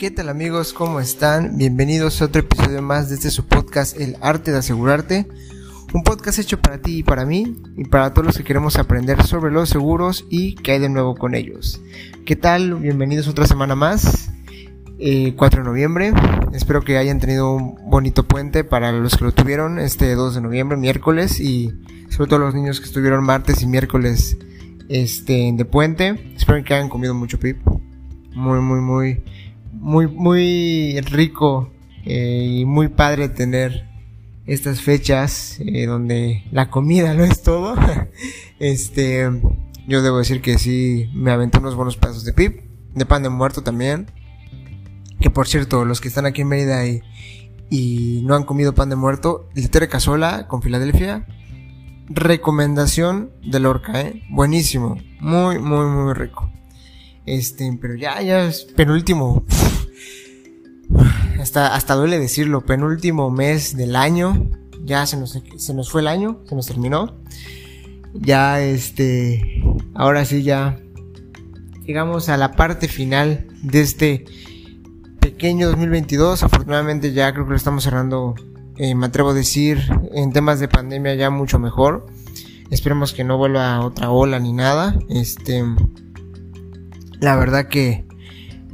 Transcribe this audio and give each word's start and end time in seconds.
¿Qué 0.00 0.10
tal 0.10 0.30
amigos? 0.30 0.72
¿Cómo 0.72 0.98
están? 0.98 1.58
Bienvenidos 1.58 2.22
a 2.22 2.24
otro 2.24 2.40
episodio 2.40 2.80
más 2.80 3.10
de 3.10 3.16
este 3.16 3.30
su 3.30 3.44
podcast 3.46 4.00
El 4.00 4.16
arte 4.22 4.50
de 4.50 4.56
asegurarte. 4.56 5.26
Un 5.92 6.04
podcast 6.04 6.38
hecho 6.38 6.58
para 6.58 6.78
ti 6.78 7.00
y 7.00 7.02
para 7.02 7.26
mí 7.26 7.58
y 7.76 7.84
para 7.84 8.14
todos 8.14 8.24
los 8.24 8.38
que 8.38 8.42
queremos 8.42 8.76
aprender 8.76 9.22
sobre 9.24 9.52
los 9.52 9.68
seguros 9.68 10.24
y 10.30 10.54
qué 10.54 10.72
hay 10.72 10.78
de 10.78 10.88
nuevo 10.88 11.16
con 11.16 11.34
ellos. 11.34 11.82
¿Qué 12.24 12.34
tal? 12.34 12.76
Bienvenidos 12.76 13.28
otra 13.28 13.46
semana 13.46 13.74
más. 13.74 14.30
4 14.96 15.00
eh, 15.00 15.34
de 15.36 15.62
noviembre. 15.62 16.14
Espero 16.54 16.80
que 16.80 16.96
hayan 16.96 17.20
tenido 17.20 17.52
un 17.52 17.76
bonito 17.90 18.26
puente 18.26 18.64
para 18.64 18.92
los 18.92 19.18
que 19.18 19.26
lo 19.26 19.32
tuvieron 19.32 19.78
este 19.78 20.14
2 20.14 20.34
de 20.34 20.40
noviembre, 20.40 20.78
miércoles 20.78 21.38
y 21.40 21.74
sobre 22.08 22.30
todo 22.30 22.38
los 22.38 22.54
niños 22.54 22.80
que 22.80 22.86
estuvieron 22.86 23.22
martes 23.22 23.60
y 23.60 23.66
miércoles 23.66 24.38
este 24.88 25.52
de 25.54 25.64
puente. 25.66 26.32
Espero 26.34 26.64
que 26.64 26.72
hayan 26.72 26.88
comido 26.88 27.12
mucho 27.12 27.38
pip. 27.38 27.58
Muy 28.32 28.60
muy 28.60 28.80
muy 28.80 29.22
muy, 29.72 30.06
muy 30.06 31.00
rico 31.00 31.70
eh, 32.04 32.60
y 32.60 32.64
muy 32.64 32.88
padre 32.88 33.28
tener 33.28 33.88
estas 34.46 34.80
fechas 34.80 35.58
eh, 35.60 35.86
donde 35.86 36.44
la 36.50 36.70
comida 36.70 37.14
no 37.14 37.24
es 37.24 37.42
todo. 37.42 37.76
este, 38.58 39.30
yo 39.86 40.02
debo 40.02 40.18
decir 40.18 40.40
que 40.40 40.58
sí 40.58 41.10
me 41.14 41.30
aventé 41.30 41.58
unos 41.58 41.74
buenos 41.74 41.96
pedazos 41.96 42.24
de 42.24 42.32
pip, 42.32 42.60
de 42.94 43.06
pan 43.06 43.22
de 43.22 43.28
muerto 43.28 43.62
también. 43.62 44.10
Que 45.20 45.30
por 45.30 45.46
cierto, 45.46 45.84
los 45.84 46.00
que 46.00 46.08
están 46.08 46.26
aquí 46.26 46.42
en 46.42 46.48
Mérida 46.48 46.86
y, 46.86 48.22
no 48.24 48.34
han 48.34 48.44
comido 48.44 48.74
pan 48.74 48.88
de 48.88 48.96
muerto, 48.96 49.48
de 49.54 49.88
casola 49.88 50.48
con 50.48 50.62
Filadelfia, 50.62 51.26
recomendación 52.08 53.30
de 53.44 53.60
Lorca, 53.60 54.00
eh. 54.00 54.22
Buenísimo, 54.30 54.96
muy, 55.20 55.60
muy, 55.60 55.86
muy 55.86 56.14
rico. 56.14 56.50
Este, 57.26 57.78
pero 57.80 57.94
ya, 57.94 58.20
ya 58.22 58.44
es 58.44 58.64
penúltimo. 58.64 59.44
Hasta, 61.40 61.74
hasta 61.74 61.94
duele 61.94 62.18
decirlo, 62.18 62.66
penúltimo 62.66 63.30
mes 63.30 63.74
del 63.74 63.96
año. 63.96 64.50
Ya 64.84 65.06
se 65.06 65.16
nos, 65.16 65.42
se 65.56 65.72
nos 65.72 65.90
fue 65.90 66.02
el 66.02 66.08
año, 66.08 66.40
se 66.46 66.54
nos 66.54 66.66
terminó. 66.66 67.16
Ya, 68.12 68.60
este, 68.60 69.62
ahora 69.94 70.26
sí 70.26 70.42
ya 70.42 70.78
llegamos 71.86 72.28
a 72.28 72.36
la 72.36 72.52
parte 72.52 72.88
final 72.88 73.46
de 73.62 73.80
este 73.80 74.24
pequeño 75.20 75.68
2022. 75.68 76.42
Afortunadamente 76.42 77.12
ya 77.12 77.32
creo 77.32 77.46
que 77.46 77.50
lo 77.50 77.56
estamos 77.56 77.84
cerrando, 77.84 78.34
eh, 78.76 78.94
me 78.94 79.06
atrevo 79.06 79.30
a 79.30 79.34
decir, 79.34 79.80
en 80.12 80.32
temas 80.32 80.60
de 80.60 80.68
pandemia 80.68 81.14
ya 81.14 81.30
mucho 81.30 81.58
mejor. 81.58 82.06
Esperemos 82.70 83.12
que 83.12 83.24
no 83.24 83.38
vuelva 83.38 83.80
otra 83.80 84.10
ola 84.10 84.38
ni 84.38 84.52
nada. 84.52 84.96
Este, 85.08 85.64
la 87.20 87.36
verdad 87.36 87.68
que 87.68 88.04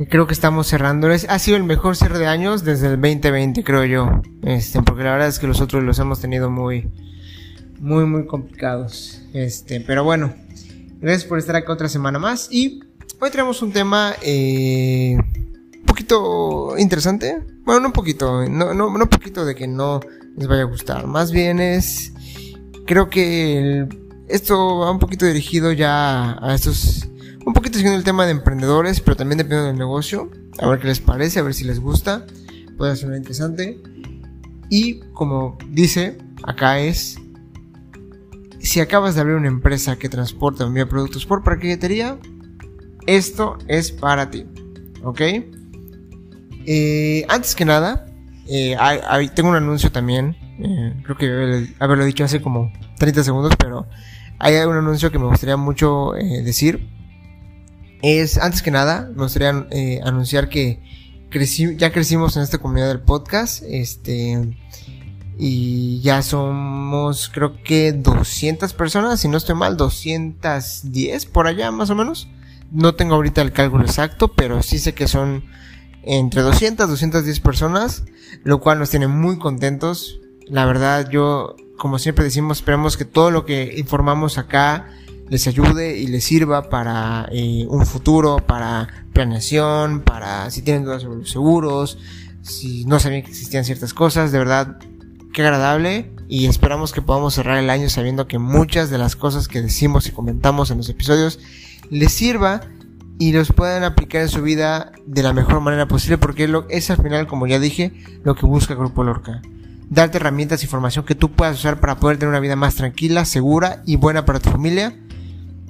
creo 0.08 0.26
que 0.26 0.34
estamos 0.34 0.66
cerrando. 0.66 1.08
Ha 1.08 1.38
sido 1.38 1.56
el 1.56 1.64
mejor 1.64 1.96
cierre 1.96 2.18
de 2.18 2.26
años 2.26 2.64
desde 2.64 2.88
el 2.88 3.00
2020, 3.00 3.64
creo 3.64 3.84
yo. 3.84 4.22
Este, 4.42 4.82
porque 4.82 5.04
la 5.04 5.12
verdad 5.12 5.28
es 5.28 5.38
que 5.38 5.46
los 5.46 5.60
otros 5.60 5.82
los 5.82 5.98
hemos 5.98 6.20
tenido 6.20 6.50
muy, 6.50 6.90
muy, 7.80 8.04
muy 8.04 8.26
complicados. 8.26 9.22
Este, 9.32 9.80
pero 9.80 10.04
bueno, 10.04 10.34
gracias 11.00 11.24
por 11.24 11.38
estar 11.38 11.56
acá 11.56 11.72
otra 11.72 11.88
semana 11.88 12.18
más. 12.18 12.48
Y 12.50 12.80
hoy 13.20 13.30
tenemos 13.30 13.62
un 13.62 13.72
tema 13.72 14.14
eh, 14.22 15.16
un 15.16 15.86
poquito 15.86 16.76
interesante. 16.78 17.42
Bueno, 17.64 17.80
no 17.80 17.86
un 17.88 17.92
poquito, 17.92 18.48
no, 18.48 18.74
no, 18.74 18.90
no 18.90 19.02
un 19.04 19.08
poquito 19.08 19.44
de 19.44 19.54
que 19.54 19.66
no 19.66 20.00
les 20.36 20.46
vaya 20.46 20.62
a 20.62 20.66
gustar. 20.66 21.06
Más 21.06 21.32
bien 21.32 21.58
es, 21.58 22.12
creo 22.86 23.08
que 23.10 23.88
esto 24.28 24.78
va 24.78 24.90
un 24.90 24.98
poquito 24.98 25.26
dirigido 25.26 25.72
ya 25.72 26.36
a 26.40 26.54
estos 26.54 27.05
siguiendo 27.76 27.98
el 27.98 28.04
tema 28.04 28.24
de 28.24 28.32
emprendedores, 28.32 29.00
pero 29.00 29.16
también 29.16 29.38
dependiendo 29.38 29.68
del 29.68 29.78
negocio. 29.78 30.30
A 30.58 30.68
ver 30.68 30.80
qué 30.80 30.88
les 30.88 31.00
parece, 31.00 31.38
a 31.38 31.42
ver 31.42 31.54
si 31.54 31.64
les 31.64 31.80
gusta. 31.80 32.26
Puede 32.76 32.96
ser 32.96 33.14
interesante. 33.14 33.80
Y 34.68 35.00
como 35.12 35.56
dice, 35.70 36.18
acá 36.42 36.80
es, 36.80 37.18
si 38.58 38.80
acabas 38.80 39.14
de 39.14 39.20
abrir 39.20 39.36
una 39.36 39.48
empresa 39.48 39.96
que 39.96 40.08
transporta 40.08 40.64
o 40.64 40.66
envía 40.66 40.88
productos 40.88 41.24
por 41.26 41.44
paquetería, 41.44 42.18
esto 43.06 43.58
es 43.68 43.92
para 43.92 44.30
ti. 44.30 44.46
¿Ok? 45.04 45.20
Eh, 46.66 47.24
antes 47.28 47.54
que 47.54 47.64
nada, 47.64 48.06
eh, 48.48 48.76
tengo 49.34 49.50
un 49.50 49.56
anuncio 49.56 49.92
también. 49.92 50.36
Eh, 50.58 50.94
creo 51.04 51.16
que 51.16 51.74
haberlo 51.78 52.04
dicho 52.04 52.24
hace 52.24 52.42
como 52.42 52.72
30 52.98 53.22
segundos, 53.22 53.54
pero 53.58 53.86
hay 54.38 54.56
un 54.56 54.76
anuncio 54.76 55.12
que 55.12 55.18
me 55.18 55.26
gustaría 55.26 55.56
mucho 55.56 56.12
decir 56.44 56.88
es, 58.02 58.38
antes 58.38 58.62
que 58.62 58.70
nada, 58.70 59.10
me 59.14 59.22
gustaría 59.22 59.66
eh, 59.70 60.00
anunciar 60.04 60.48
que 60.48 60.80
ya 61.76 61.92
crecimos 61.92 62.36
en 62.36 62.42
esta 62.42 62.58
comunidad 62.58 62.88
del 62.88 63.00
podcast, 63.00 63.62
este, 63.68 64.56
y 65.38 66.00
ya 66.00 66.22
somos, 66.22 67.28
creo 67.28 67.62
que 67.62 67.92
200 67.92 68.72
personas, 68.72 69.20
si 69.20 69.28
no 69.28 69.36
estoy 69.36 69.54
mal, 69.54 69.76
210 69.76 71.26
por 71.26 71.46
allá 71.46 71.70
más 71.70 71.90
o 71.90 71.94
menos. 71.94 72.28
No 72.70 72.94
tengo 72.94 73.14
ahorita 73.14 73.42
el 73.42 73.52
cálculo 73.52 73.84
exacto, 73.84 74.32
pero 74.32 74.62
sí 74.62 74.78
sé 74.78 74.94
que 74.94 75.06
son 75.06 75.44
entre 76.02 76.42
200 76.42 76.88
210 76.88 77.40
personas, 77.40 78.04
lo 78.44 78.60
cual 78.60 78.78
nos 78.78 78.90
tiene 78.90 79.08
muy 79.08 79.38
contentos. 79.38 80.20
La 80.46 80.64
verdad, 80.64 81.10
yo, 81.10 81.54
como 81.76 81.98
siempre 81.98 82.24
decimos, 82.24 82.58
esperamos 82.58 82.96
que 82.96 83.04
todo 83.04 83.30
lo 83.30 83.44
que 83.44 83.74
informamos 83.76 84.38
acá 84.38 84.88
les 85.28 85.46
ayude 85.46 85.98
y 85.98 86.06
les 86.06 86.24
sirva 86.24 86.68
para 86.68 87.28
eh, 87.32 87.66
un 87.68 87.84
futuro, 87.84 88.38
para 88.38 88.88
planeación, 89.12 90.00
para 90.00 90.50
si 90.50 90.62
tienen 90.62 90.84
dudas 90.84 91.02
sobre 91.02 91.18
los 91.18 91.30
seguros, 91.30 91.98
si 92.42 92.84
no 92.84 93.00
sabían 93.00 93.22
que 93.22 93.30
existían 93.30 93.64
ciertas 93.64 93.92
cosas, 93.92 94.30
de 94.30 94.38
verdad, 94.38 94.78
qué 95.32 95.42
agradable 95.42 96.12
y 96.28 96.46
esperamos 96.46 96.92
que 96.92 97.02
podamos 97.02 97.34
cerrar 97.34 97.58
el 97.58 97.70
año 97.70 97.88
sabiendo 97.88 98.28
que 98.28 98.38
muchas 98.38 98.90
de 98.90 98.98
las 98.98 99.16
cosas 99.16 99.48
que 99.48 99.62
decimos 99.62 100.06
y 100.06 100.12
comentamos 100.12 100.70
en 100.70 100.78
los 100.78 100.88
episodios 100.88 101.40
les 101.90 102.12
sirva 102.12 102.60
y 103.18 103.32
los 103.32 103.52
puedan 103.52 103.82
aplicar 103.82 104.22
en 104.22 104.28
su 104.28 104.42
vida 104.42 104.92
de 105.06 105.22
la 105.22 105.32
mejor 105.32 105.60
manera 105.60 105.88
posible 105.88 106.18
porque 106.18 106.52
es 106.68 106.90
al 106.90 107.02
final, 107.02 107.26
como 107.26 107.46
ya 107.46 107.58
dije, 107.58 107.92
lo 108.22 108.34
que 108.34 108.46
busca 108.46 108.74
Grupo 108.74 109.02
Lorca. 109.02 109.42
Darte 109.88 110.18
herramientas 110.18 110.64
información 110.64 111.04
que 111.04 111.14
tú 111.14 111.32
puedas 111.32 111.58
usar 111.58 111.80
para 111.80 111.96
poder 111.96 112.18
tener 112.18 112.30
una 112.30 112.40
vida 112.40 112.56
más 112.56 112.74
tranquila, 112.74 113.24
segura 113.24 113.82
y 113.86 113.96
buena 113.96 114.24
para 114.24 114.40
tu 114.40 114.50
familia 114.50 114.94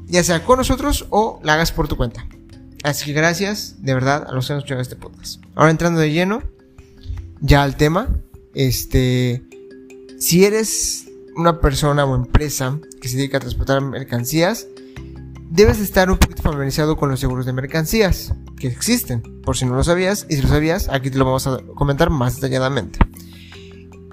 ya 0.07 0.25
sea 0.25 0.45
con 0.45 0.59
nosotros 0.59 1.07
o 1.11 1.41
la 1.43 1.55
hagas 1.55 1.73
por 1.73 1.89
tu 1.89 1.97
cuenta. 1.97 2.27
Así 2.83 3.07
que 3.07 3.13
gracias 3.13 3.83
de 3.83 3.95
verdad 3.95 4.27
a 4.29 4.33
los 4.33 4.47
que 4.47 4.53
han 4.53 4.59
escuchado 4.59 4.81
este 4.81 4.97
podcast. 4.97 5.43
Ahora 5.55 5.71
entrando 5.71 6.01
de 6.01 6.13
lleno 6.13 6.43
ya 7.41 7.63
al 7.63 7.77
tema, 7.77 8.09
este, 8.55 9.43
si 10.19 10.45
eres 10.45 11.07
una 11.37 11.61
persona 11.61 12.05
o 12.05 12.15
empresa 12.15 12.79
que 13.01 13.09
se 13.09 13.17
dedica 13.17 13.37
a 13.37 13.41
transportar 13.41 13.83
mercancías, 13.83 14.67
debes 15.51 15.79
estar 15.81 16.11
un 16.11 16.19
poquito 16.19 16.43
familiarizado 16.43 16.97
con 16.97 17.11
los 17.11 17.21
seguros 17.21 17.47
de 17.47 17.53
mercancías 17.53 18.33
que 18.59 18.69
existen, 18.69 19.23
por 19.43 19.57
si 19.57 19.67
no 19.67 19.75
lo 19.75 19.85
sabías, 19.85 20.27
y 20.29 20.37
si 20.37 20.43
lo 20.43 20.49
sabías, 20.49 20.89
aquí 20.89 21.11
te 21.11 21.19
lo 21.19 21.25
vamos 21.25 21.47
a 21.47 21.59
comentar 21.75 22.11
más 22.11 22.37
detalladamente. 22.37 22.99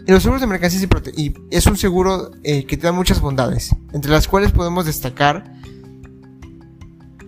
los 0.06 0.22
seguros 0.22 0.42
de 0.42 0.48
mercancías 0.48 0.88
y, 1.16 1.34
es 1.50 1.66
un 1.66 1.78
seguro 1.78 2.32
eh, 2.44 2.66
que 2.66 2.76
te 2.76 2.88
da 2.88 2.92
muchas 2.92 3.22
bondades, 3.22 3.74
entre 3.94 4.12
las 4.12 4.28
cuales 4.28 4.52
podemos 4.52 4.86
destacar 4.86 5.54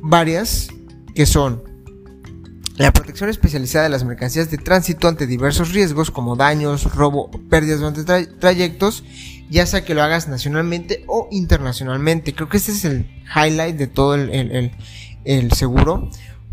varias 0.05 0.69
que 1.15 1.25
son 1.25 1.63
la 2.77 2.91
protección 2.91 3.29
especializada 3.29 3.85
de 3.85 3.89
las 3.89 4.03
mercancías 4.03 4.51
de 4.51 4.57
tránsito 4.57 5.07
ante 5.07 5.25
diversos 5.27 5.71
riesgos 5.73 6.11
como 6.11 6.35
daños, 6.35 6.93
robo 6.93 7.31
pérdidas 7.49 7.79
durante 7.79 8.25
trayectos, 8.25 9.03
ya 9.49 9.65
sea 9.65 9.85
que 9.85 9.95
lo 9.95 10.03
hagas 10.03 10.27
nacionalmente 10.27 11.05
o 11.07 11.27
internacionalmente. 11.31 12.35
Creo 12.35 12.49
que 12.49 12.57
este 12.57 12.73
es 12.73 12.85
el 12.85 13.09
highlight 13.33 13.77
de 13.77 13.87
todo 13.87 14.15
el, 14.15 14.71
el 15.23 15.51
seguro. 15.53 16.09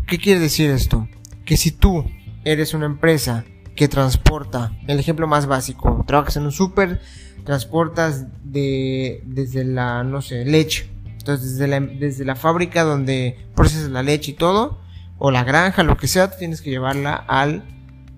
¿Qué 0.07 0.17
quiere 0.17 0.39
decir 0.39 0.71
esto? 0.71 1.09
Que 1.45 1.57
si 1.57 1.71
tú 1.71 2.05
eres 2.45 2.73
una 2.73 2.85
empresa 2.85 3.43
que 3.75 3.89
transporta, 3.89 4.71
el 4.87 4.99
ejemplo 4.99 5.27
más 5.27 5.45
básico, 5.45 6.05
trabajas 6.07 6.37
en 6.37 6.43
un 6.43 6.53
súper, 6.53 7.01
transportas 7.43 8.27
de, 8.45 9.21
desde 9.25 9.65
la, 9.65 10.05
no 10.05 10.21
sé, 10.21 10.45
leche 10.45 10.93
entonces, 11.23 11.51
desde 11.53 11.67
la, 11.69 11.79
desde 11.79 12.25
la 12.25 12.35
fábrica 12.35 12.83
donde 12.83 13.37
procesas 13.63 13.91
la 13.91 14.03
leche 14.03 14.31
y 14.31 14.33
todo, 14.33 14.77
o 15.17 15.31
la 15.31 15.45
granja, 15.45 15.83
lo 15.83 15.95
que 15.95 16.07
sea, 16.07 16.29
tienes 16.35 16.61
que 16.61 16.69
llevarla 16.69 17.15
al 17.15 17.63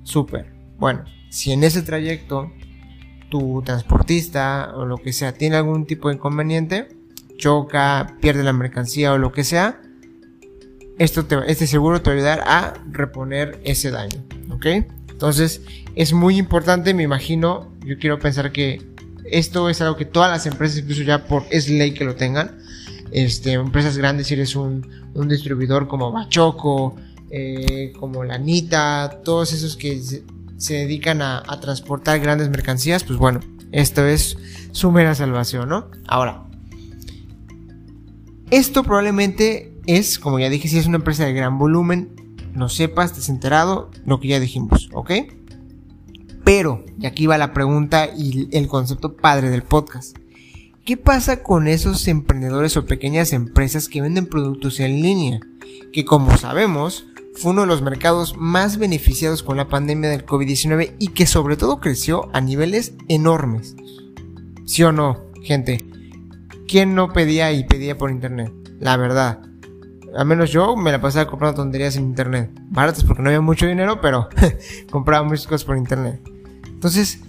súper. 0.02 0.52
Bueno, 0.80 1.06
si 1.30 1.52
en 1.52 1.64
ese 1.64 1.84
trayecto 1.84 2.52
tu 3.30 3.62
transportista 3.64 4.72
o 4.76 4.86
lo 4.86 4.98
que 4.98 5.14
sea 5.14 5.34
tiene 5.34 5.58
algún 5.58 5.86
tipo 5.86 6.10
de 6.10 6.16
inconveniente, 6.16 6.88
choca, 7.38 8.16
pierde 8.22 8.44
la 8.44 8.54
mercancía 8.54 9.14
o 9.14 9.20
lo 9.20 9.32
que 9.32 9.44
sea, 9.44 9.80
esto 10.98 11.26
te, 11.26 11.38
este 11.46 11.68
seguro 11.68 12.02
te 12.02 12.10
va 12.10 12.14
a 12.14 12.18
ayudar 12.18 12.44
a 12.48 12.74
reponer 12.92 13.62
ese 13.66 13.92
daño, 13.92 14.24
¿ok? 14.50 14.66
Entonces 15.10 15.62
es 15.94 16.12
muy 16.12 16.38
importante, 16.38 16.96
me 16.96 17.04
imagino, 17.04 17.72
yo 17.86 18.00
quiero 18.00 18.18
pensar 18.18 18.52
que 18.52 18.82
esto 19.26 19.70
es 19.70 19.80
algo 19.80 19.96
que 19.96 20.06
todas 20.06 20.32
las 20.32 20.48
empresas, 20.48 20.80
incluso 20.80 21.04
ya 21.04 21.28
por 21.28 21.44
es 21.52 21.70
ley 21.70 21.94
que 21.94 22.04
lo 22.04 22.16
tengan, 22.16 22.65
este, 23.16 23.54
empresas 23.54 23.98
grandes, 23.98 24.28
si 24.28 24.34
eres 24.34 24.58
un, 24.58 24.86
distribuidor 25.30 25.88
como 25.88 26.12
Bachoco, 26.12 26.98
eh, 27.30 27.94
como 27.98 28.26
la 28.26 28.38
Nita, 28.38 29.22
todos 29.24 29.54
esos 29.54 29.78
que 29.78 30.02
se, 30.58 30.74
dedican 30.74 31.22
a, 31.22 31.42
a, 31.48 31.62
transportar 31.62 32.20
grandes 32.20 32.50
mercancías, 32.50 33.06
pues 33.06 33.18
bueno, 33.18 33.40
esto 33.72 34.06
es 34.06 34.38
su 34.72 34.92
mera 34.92 35.16
salvación, 35.16 35.70
¿no? 35.70 35.90
Ahora, 36.08 36.44
esto 38.52 38.84
probablemente 38.84 39.80
es, 39.86 40.20
como 40.20 40.38
ya 40.38 40.50
dije, 40.50 40.68
si 40.68 40.78
es 40.78 40.86
una 40.86 40.98
empresa 40.98 41.24
de 41.26 41.32
gran 41.32 41.58
volumen, 41.58 42.38
no 42.54 42.68
sepas, 42.68 43.12
estés 43.12 43.30
enterado, 43.30 43.92
lo 44.06 44.20
que 44.20 44.28
ya 44.28 44.42
dijimos, 44.42 44.90
¿ok? 44.94 45.12
Pero, 46.44 46.84
y 47.00 47.06
aquí 47.06 47.28
va 47.28 47.38
la 47.38 47.54
pregunta 47.54 48.10
y 48.14 48.50
el 48.52 48.68
concepto 48.68 49.16
padre 49.16 49.50
del 49.50 49.64
podcast. 49.64 50.18
¿Qué 50.86 50.98
pasa 50.98 51.42
con 51.42 51.68
esos 51.68 52.08
emprendedores 52.08 52.78
o 52.78 52.86
pequeñas 52.86 53.34
empresas 53.34 53.90
que 53.90 54.04
venden 54.04 54.28
productos 54.28 54.80
en 54.80 55.02
línea? 55.02 55.40
Que 55.92 56.06
como 56.06 56.38
sabemos, 56.38 57.08
fue 57.34 57.54
uno 57.54 57.62
de 57.62 57.68
los 57.68 57.82
mercados 57.82 58.38
más 58.38 58.78
beneficiados 58.78 59.42
con 59.42 59.58
la 59.58 59.68
pandemia 59.68 60.12
del 60.12 60.28
COVID-19 60.28 60.94
y 61.00 61.08
que 61.08 61.26
sobre 61.26 61.58
todo 61.58 61.80
creció 61.80 62.30
a 62.34 62.40
niveles 62.40 62.94
enormes. 63.08 63.76
¿Sí 64.66 64.84
o 64.84 64.92
no, 64.92 65.24
gente? 65.42 65.84
¿Quién 66.68 66.94
no 66.94 67.12
pedía 67.12 67.52
y 67.52 67.64
pedía 67.64 67.98
por 67.98 68.12
internet? 68.12 68.54
La 68.80 68.96
verdad. 68.96 69.40
Al 70.16 70.28
menos 70.28 70.52
yo 70.52 70.76
me 70.76 70.92
la 70.92 71.02
pasaba 71.02 71.26
comprando 71.26 71.64
tonterías 71.64 71.96
en 71.96 72.04
internet. 72.04 72.52
Baratas 72.70 73.04
porque 73.06 73.24
no 73.24 73.30
había 73.30 73.42
mucho 73.42 73.66
dinero, 73.66 74.02
pero 74.02 74.30
compraba 74.92 75.28
muchas 75.28 75.48
cosas 75.48 75.66
por 75.66 75.78
internet. 75.78 76.22
Entonces, 76.68 77.22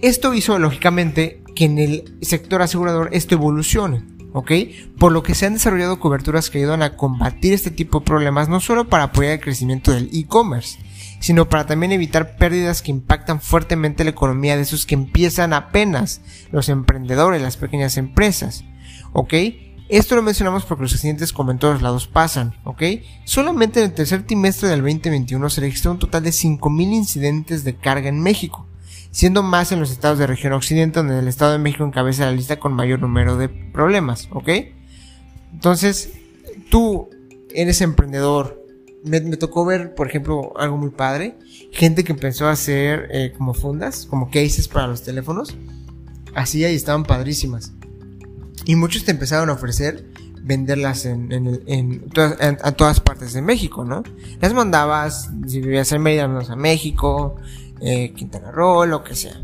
esto 0.00 0.32
hizo 0.32 0.60
lógicamente 0.60 1.43
que 1.54 1.64
en 1.64 1.78
el 1.78 2.18
sector 2.22 2.62
asegurador 2.62 3.10
esto 3.12 3.34
evolucione, 3.34 4.02
¿ok? 4.32 4.52
Por 4.98 5.12
lo 5.12 5.22
que 5.22 5.34
se 5.34 5.46
han 5.46 5.54
desarrollado 5.54 6.00
coberturas 6.00 6.50
que 6.50 6.58
ayudan 6.58 6.82
a 6.82 6.96
combatir 6.96 7.52
este 7.52 7.70
tipo 7.70 8.00
de 8.00 8.06
problemas, 8.06 8.48
no 8.48 8.60
solo 8.60 8.88
para 8.88 9.04
apoyar 9.04 9.34
el 9.34 9.40
crecimiento 9.40 9.92
del 9.92 10.10
e-commerce, 10.12 10.78
sino 11.20 11.48
para 11.48 11.66
también 11.66 11.92
evitar 11.92 12.36
pérdidas 12.36 12.82
que 12.82 12.90
impactan 12.90 13.40
fuertemente 13.40 14.04
la 14.04 14.10
economía 14.10 14.56
de 14.56 14.62
esos 14.62 14.84
que 14.84 14.94
empiezan 14.94 15.52
apenas, 15.52 16.20
los 16.50 16.68
emprendedores, 16.68 17.40
las 17.40 17.56
pequeñas 17.56 17.96
empresas, 17.96 18.64
¿ok? 19.12 19.34
Esto 19.88 20.16
lo 20.16 20.22
mencionamos 20.22 20.64
porque 20.64 20.82
los 20.82 20.94
accidentes 20.94 21.32
como 21.32 21.50
en 21.50 21.58
todos 21.58 21.82
lados 21.82 22.08
pasan, 22.08 22.54
¿ok? 22.64 22.82
Solamente 23.24 23.80
en 23.80 23.86
el 23.86 23.94
tercer 23.94 24.26
trimestre 24.26 24.68
del 24.68 24.80
2021 24.80 25.50
se 25.50 25.60
registró 25.60 25.92
un 25.92 25.98
total 25.98 26.24
de 26.24 26.30
5.000 26.30 26.92
incidentes 26.92 27.64
de 27.64 27.76
carga 27.76 28.08
en 28.08 28.20
México, 28.20 28.66
siendo 29.14 29.44
más 29.44 29.70
en 29.70 29.78
los 29.78 29.92
estados 29.92 30.18
de 30.18 30.26
región 30.26 30.52
occidente 30.54 30.98
donde 30.98 31.20
el 31.20 31.28
estado 31.28 31.52
de 31.52 31.58
México 31.58 31.84
encabeza 31.84 32.24
la 32.24 32.32
lista 32.32 32.58
con 32.58 32.72
mayor 32.72 33.00
número 33.00 33.36
de 33.36 33.48
problemas, 33.48 34.28
¿ok? 34.32 34.48
Entonces, 35.52 36.10
tú 36.68 37.08
eres 37.54 37.80
emprendedor. 37.80 38.60
Me, 39.04 39.20
tocó 39.36 39.64
ver, 39.64 39.94
por 39.94 40.08
ejemplo, 40.08 40.52
algo 40.58 40.78
muy 40.78 40.90
padre. 40.90 41.38
Gente 41.70 42.02
que 42.02 42.10
empezó 42.10 42.48
a 42.48 42.52
hacer 42.52 43.08
eh, 43.12 43.32
como 43.38 43.54
fundas, 43.54 44.04
como 44.06 44.30
cases 44.30 44.66
para 44.66 44.88
los 44.88 45.04
teléfonos. 45.04 45.56
Así 46.34 46.64
ahí 46.64 46.74
estaban 46.74 47.04
padrísimas. 47.04 47.72
Y 48.64 48.74
muchos 48.74 49.04
te 49.04 49.12
empezaron 49.12 49.48
a 49.48 49.52
ofrecer 49.52 50.10
venderlas 50.42 51.06
en, 51.06 51.30
en, 51.66 52.04
a 52.62 52.72
todas 52.72 52.98
partes 52.98 53.32
de 53.32 53.42
México, 53.42 53.84
¿no? 53.84 54.02
Las 54.40 54.52
mandabas, 54.54 55.30
si 55.46 55.60
vivías 55.60 55.92
en 55.92 56.02
Mérida, 56.02 56.24
a 56.24 56.56
México, 56.56 57.36
eh, 57.84 58.14
Quintana 58.14 58.50
Roo, 58.50 58.86
lo 58.86 59.04
que 59.04 59.14
sea. 59.14 59.38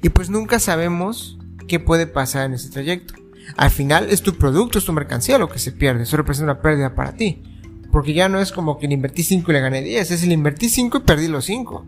Y 0.00 0.10
pues 0.10 0.30
nunca 0.30 0.60
sabemos 0.60 1.38
qué 1.66 1.80
puede 1.80 2.06
pasar 2.06 2.46
en 2.46 2.54
ese 2.54 2.70
trayecto. 2.70 3.14
Al 3.56 3.70
final 3.70 4.08
es 4.10 4.22
tu 4.22 4.34
producto, 4.34 4.78
es 4.78 4.84
tu 4.84 4.92
mercancía 4.92 5.38
lo 5.38 5.48
que 5.48 5.58
se 5.58 5.72
pierde. 5.72 6.04
Eso 6.04 6.16
representa 6.16 6.52
una 6.52 6.62
pérdida 6.62 6.94
para 6.94 7.16
ti. 7.16 7.42
Porque 7.90 8.14
ya 8.14 8.28
no 8.28 8.38
es 8.38 8.52
como 8.52 8.78
que 8.78 8.86
le 8.86 8.94
invertí 8.94 9.24
5 9.24 9.50
y 9.50 9.54
le 9.54 9.60
gané 9.60 9.82
10. 9.82 10.08
Es 10.08 10.24
le 10.24 10.34
invertí 10.34 10.68
5 10.68 10.98
y 10.98 11.00
perdí 11.00 11.26
los 11.26 11.46
5. 11.46 11.84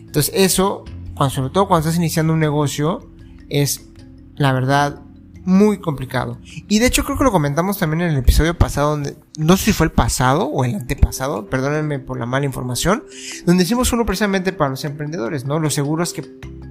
Entonces 0.00 0.32
eso, 0.34 0.84
sobre 1.30 1.50
todo 1.50 1.68
cuando 1.68 1.88
estás 1.88 1.96
iniciando 1.96 2.32
un 2.32 2.40
negocio, 2.40 3.08
es 3.48 3.86
la 4.34 4.52
verdad 4.52 5.00
muy 5.44 5.78
complicado. 5.78 6.38
Y 6.68 6.78
de 6.78 6.86
hecho 6.86 7.04
creo 7.04 7.18
que 7.18 7.24
lo 7.24 7.32
comentamos 7.32 7.78
también 7.78 8.02
en 8.02 8.10
el 8.10 8.18
episodio 8.18 8.56
pasado, 8.56 8.90
donde 8.90 9.16
no 9.36 9.56
sé 9.56 9.66
si 9.66 9.72
fue 9.72 9.86
el 9.86 9.92
pasado 9.92 10.46
o 10.46 10.64
el 10.64 10.74
antepasado, 10.74 11.46
perdónenme 11.46 11.98
por 11.98 12.18
la 12.18 12.26
mala 12.26 12.46
información, 12.46 13.04
donde 13.44 13.64
hicimos 13.64 13.92
uno 13.92 14.06
precisamente 14.06 14.52
para 14.52 14.70
los 14.70 14.84
emprendedores, 14.84 15.44
¿no? 15.44 15.58
Los 15.58 15.74
seguros 15.74 16.12
que 16.12 16.22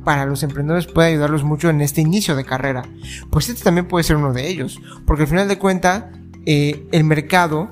para 0.04 0.26
los 0.26 0.44
emprendedores 0.44 0.88
puede 0.88 1.10
ayudarlos 1.10 1.44
mucho 1.44 1.70
en 1.70 1.82
este 1.82 2.02
inicio 2.02 2.36
de 2.36 2.46
carrera. 2.46 2.84
Pues 3.30 3.50
este 3.50 3.64
también 3.64 3.88
puede 3.88 4.04
ser 4.04 4.18
uno 4.18 4.34
de 4.34 4.48
ellos, 4.48 4.82
porque 5.06 5.24
al 5.24 5.30
final 5.30 5.48
de 5.48 5.58
cuentas, 5.58 6.06
eh, 6.46 6.88
el 6.92 7.04
mercado, 7.04 7.70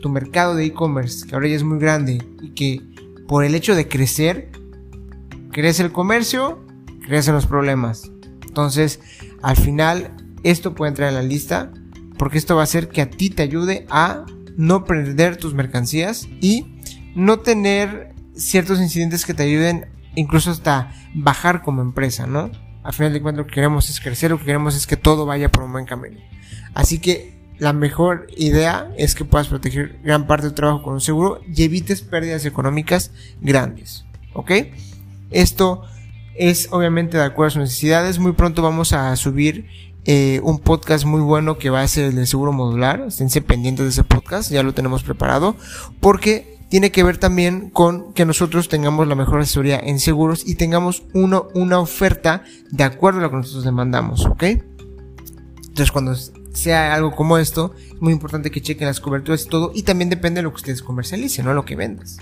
tu 0.00 0.08
mercado 0.08 0.54
de 0.54 0.66
e-commerce, 0.66 1.26
que 1.26 1.34
ahora 1.34 1.48
ya 1.48 1.56
es 1.56 1.64
muy 1.64 1.78
grande 1.78 2.24
y 2.40 2.50
que 2.50 2.80
por 3.26 3.44
el 3.44 3.54
hecho 3.54 3.74
de 3.74 3.88
crecer, 3.88 4.50
crece 5.52 5.82
el 5.82 5.92
comercio, 5.92 6.64
crecen 7.06 7.34
los 7.34 7.46
problemas. 7.46 8.10
Entonces, 8.50 8.98
al 9.42 9.56
final, 9.56 10.10
esto 10.42 10.74
puede 10.74 10.88
entrar 10.88 11.08
en 11.08 11.14
la 11.14 11.22
lista 11.22 11.70
porque 12.18 12.36
esto 12.36 12.56
va 12.56 12.62
a 12.62 12.64
hacer 12.64 12.88
que 12.88 13.00
a 13.00 13.08
ti 13.08 13.30
te 13.30 13.44
ayude 13.44 13.86
a 13.90 14.26
no 14.56 14.84
perder 14.84 15.36
tus 15.36 15.54
mercancías 15.54 16.26
y 16.40 16.66
no 17.14 17.38
tener 17.38 18.12
ciertos 18.34 18.80
incidentes 18.80 19.24
que 19.24 19.34
te 19.34 19.44
ayuden 19.44 19.86
incluso 20.16 20.50
hasta 20.50 20.92
bajar 21.14 21.62
como 21.62 21.80
empresa, 21.80 22.26
¿no? 22.26 22.50
Al 22.82 22.92
final 22.92 23.12
de 23.12 23.22
cuentas 23.22 23.44
lo 23.44 23.46
que 23.46 23.54
queremos 23.54 23.88
es 23.88 24.00
crecer, 24.00 24.32
lo 24.32 24.38
que 24.40 24.46
queremos 24.46 24.74
es 24.74 24.88
que 24.88 24.96
todo 24.96 25.26
vaya 25.26 25.48
por 25.48 25.62
un 25.62 25.70
buen 25.70 25.86
camino. 25.86 26.18
Así 26.74 26.98
que 26.98 27.38
la 27.58 27.72
mejor 27.72 28.26
idea 28.36 28.90
es 28.98 29.14
que 29.14 29.24
puedas 29.24 29.46
proteger 29.46 30.00
gran 30.02 30.26
parte 30.26 30.46
de 30.46 30.50
tu 30.50 30.56
trabajo 30.56 30.82
con 30.82 30.94
un 30.94 31.00
seguro 31.00 31.40
y 31.46 31.62
evites 31.62 32.02
pérdidas 32.02 32.44
económicas 32.46 33.12
grandes, 33.40 34.06
¿ok? 34.32 34.50
Esto 35.30 35.84
es 36.36 36.68
obviamente 36.70 37.16
de 37.16 37.24
acuerdo 37.24 37.48
a 37.48 37.50
sus 37.50 37.60
necesidades. 37.62 38.18
Muy 38.18 38.32
pronto 38.32 38.62
vamos 38.62 38.92
a 38.92 39.14
subir 39.16 39.66
eh, 40.04 40.40
un 40.42 40.58
podcast 40.58 41.04
muy 41.04 41.20
bueno 41.20 41.58
que 41.58 41.70
va 41.70 41.82
a 41.82 41.88
ser 41.88 42.06
el 42.06 42.16
de 42.16 42.26
seguro 42.26 42.52
modular. 42.52 43.04
Esténse 43.06 43.42
pendientes 43.42 43.84
de 43.84 43.90
ese 43.90 44.04
podcast, 44.04 44.50
ya 44.50 44.62
lo 44.62 44.74
tenemos 44.74 45.02
preparado. 45.02 45.56
Porque 46.00 46.58
tiene 46.70 46.92
que 46.92 47.02
ver 47.02 47.18
también 47.18 47.68
con 47.68 48.12
que 48.14 48.24
nosotros 48.24 48.68
tengamos 48.68 49.06
la 49.08 49.16
mejor 49.16 49.40
asesoría 49.40 49.78
en 49.78 49.98
seguros 49.98 50.46
y 50.46 50.54
tengamos 50.54 51.02
uno, 51.12 51.48
una 51.54 51.80
oferta 51.80 52.44
de 52.70 52.84
acuerdo 52.84 53.18
a 53.18 53.22
lo 53.22 53.30
que 53.30 53.36
nosotros 53.36 53.64
demandamos, 53.64 54.24
¿ok? 54.24 54.44
Entonces 54.44 55.90
cuando 55.90 56.14
sea 56.54 56.94
algo 56.94 57.14
como 57.16 57.38
esto, 57.38 57.74
es 57.76 58.00
muy 58.00 58.12
importante 58.12 58.52
que 58.52 58.62
chequen 58.62 58.86
las 58.86 59.00
coberturas 59.00 59.44
y 59.44 59.48
todo 59.48 59.72
y 59.74 59.82
también 59.82 60.10
depende 60.10 60.38
de 60.38 60.42
lo 60.44 60.50
que 60.50 60.56
ustedes 60.56 60.82
comercialicen, 60.82 61.44
no 61.44 61.54
lo 61.54 61.64
que 61.64 61.74
vendas. 61.74 62.18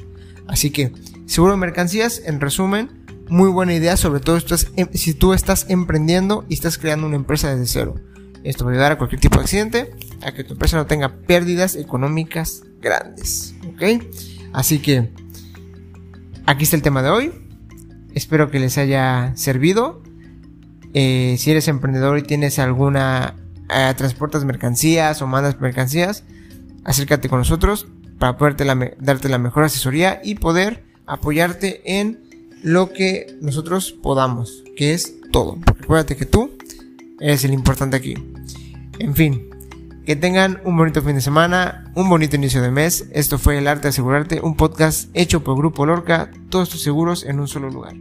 Así 0.47 0.71
que, 0.71 0.93
seguro 1.27 1.53
de 1.53 1.59
mercancías, 1.59 2.23
en 2.25 2.41
resumen, 2.41 2.98
muy 3.29 3.51
buena 3.51 3.75
idea, 3.75 3.97
sobre 3.97 4.21
todo 4.21 4.39
em, 4.77 4.89
si 4.93 5.15
tú 5.15 5.33
estás 5.33 5.67
emprendiendo 5.69 6.45
y 6.49 6.55
estás 6.55 6.79
creando 6.79 7.07
una 7.07 7.17
empresa 7.17 7.55
desde 7.55 7.67
cero. 7.67 7.95
Esto 8.45 8.65
va 8.65 8.71
a 8.71 8.75
ayudar 8.75 8.93
a 8.93 8.99
cualquier 8.99 9.21
tipo 9.21 9.37
de 9.37 9.43
accidente, 9.43 9.91
a 10.23 10.33
que 10.33 10.45
tu 10.45 10.55
empresa 10.55 10.77
no 10.77 10.87
tenga 10.87 11.17
pérdidas 11.17 11.77
económicas 11.77 12.63
grandes. 12.81 13.55
¿Ok? 13.67 14.05
Así 14.53 14.79
que 14.79 15.11
aquí 16.47 16.65
está 16.65 16.77
el 16.77 16.83
tema 16.83 17.03
de 17.03 17.11
hoy. 17.11 17.33
Espero 18.15 18.51
que 18.51 18.61
les 18.61 18.79
haya 18.79 19.33
servido. 19.37 20.03
Eh, 20.95 21.37
si 21.39 21.51
eres 21.51 21.69
emprendedor 21.69 22.19
y 22.19 22.23
tienes 22.23 22.59
alguna... 22.59 23.35
Eh, 23.71 23.93
transportas 23.99 24.47
mercancías 24.47 25.21
o 25.21 25.27
mandas 25.27 25.61
mercancías, 25.61 26.25
acércate 26.85 27.29
con 27.29 27.41
nosotros 27.41 27.87
para 28.19 28.39
poder 28.39 28.57
darte 28.99 29.29
la 29.29 29.37
mejor 29.37 29.65
asesoría 29.65 30.23
y 30.25 30.37
poder 30.37 30.85
apoyarte 31.07 31.83
en 31.99 32.28
lo 32.63 32.93
que 32.93 33.37
nosotros 33.41 33.93
podamos, 33.93 34.65
que 34.77 34.95
es 34.95 35.15
todo. 35.31 35.59
Recuérdate 35.79 36.17
que 36.17 36.27
tú 36.27 36.51
eres 37.21 37.45
el 37.45 37.53
importante 37.53 37.97
aquí. 37.97 38.15
En 38.99 39.15
fin, 39.15 39.49
que 40.05 40.17
tengan 40.17 40.61
un 40.65 40.77
bonito 40.77 41.03
fin 41.03 41.15
de 41.15 41.21
semana, 41.21 41.93
un 41.95 42.09
bonito 42.09 42.37
inicio 42.37 42.63
de 42.63 42.71
mes. 42.71 43.09
Esto 43.13 43.39
fue 43.39 43.59
El 43.59 43.69
Arte 43.69 43.83
de 43.83 43.89
Asegurarte, 43.91 44.41
un 44.41 44.57
podcast 44.57 45.11
hecho 45.15 45.45
por 45.45 45.57
Grupo 45.57 45.87
Lorca, 45.87 46.31
todos 46.49 46.69
tus 46.69 46.83
seguros 46.83 47.25
en 47.25 47.41
un 47.41 47.49
solo 47.49 47.71
lugar. 47.71 47.95